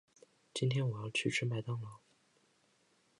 [0.51, 1.99] 今天我要去吃麦当劳。